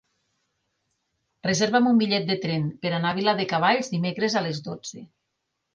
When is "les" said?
4.49-4.67